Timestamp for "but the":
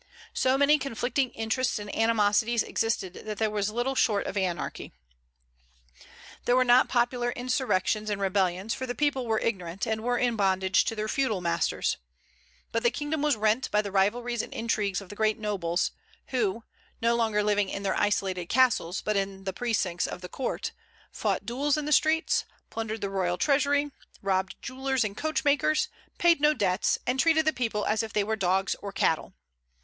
12.71-12.89